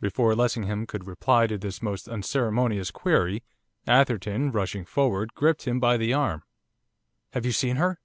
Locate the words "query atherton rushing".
2.90-4.84